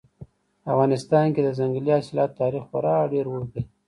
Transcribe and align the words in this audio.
په 0.61 0.67
افغانستان 0.73 1.25
کې 1.33 1.41
د 1.43 1.49
ځنګلي 1.59 1.91
حاصلاتو 1.97 2.37
تاریخ 2.41 2.63
خورا 2.69 2.95
ډېر 3.13 3.25
اوږد 3.27 3.49
دی. 3.53 3.61